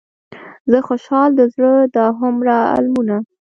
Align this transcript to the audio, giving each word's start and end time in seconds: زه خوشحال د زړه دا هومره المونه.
زه 0.71 0.77
خوشحال 0.87 1.29
د 1.35 1.41
زړه 1.53 1.73
دا 1.95 2.05
هومره 2.19 2.55
المونه. 2.77 3.17